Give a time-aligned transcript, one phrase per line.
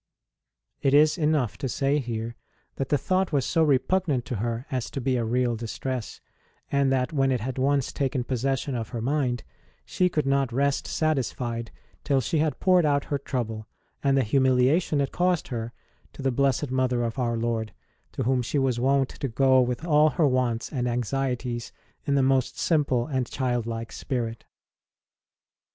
[0.81, 2.35] It is enough to say here
[2.77, 6.19] that the thought was so repugnant to her as to be a real distress,
[6.71, 9.43] and that when it had once taken possession of her mind,
[9.85, 11.69] she could not rest satisfied
[12.03, 13.67] till she had poured out her trouble,
[14.03, 15.71] and the humiliation it caused her,
[16.13, 17.71] to the Blessed Mother of Our Lord,
[18.13, 21.71] to whom she was wont to go with all her wants and anxieties
[22.05, 24.45] in the most simple and childlike spirit.